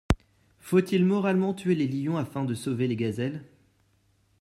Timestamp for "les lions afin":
1.75-2.43